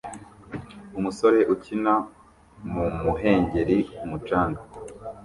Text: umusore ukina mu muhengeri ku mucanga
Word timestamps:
umusore 0.99 1.39
ukina 1.53 1.93
mu 2.71 2.83
muhengeri 3.03 3.77
ku 3.97 4.03
mucanga 4.11 4.61